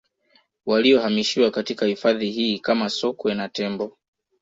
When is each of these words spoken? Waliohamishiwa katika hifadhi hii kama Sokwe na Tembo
Waliohamishiwa 0.65 1.51
katika 1.51 1.85
hifadhi 1.85 2.31
hii 2.31 2.59
kama 2.59 2.89
Sokwe 2.89 3.35
na 3.35 3.49
Tembo 3.49 3.97